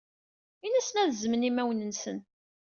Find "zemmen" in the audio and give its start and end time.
1.21-1.47